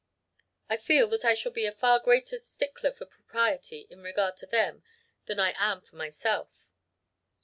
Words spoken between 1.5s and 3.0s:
be a far greater stickler